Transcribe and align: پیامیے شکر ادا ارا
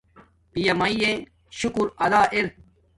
پیامیے 0.51 1.11
شکر 1.59 1.85
ادا 2.05 2.21
ارا 2.33 2.51